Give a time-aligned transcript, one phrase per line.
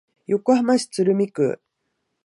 [0.25, 1.61] 横浜市鶴見区